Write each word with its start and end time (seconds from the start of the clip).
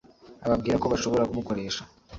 ababwira 0.45 0.79
ko 0.81 0.85
bashobora 0.93 1.27
kumukoresha 1.29 1.81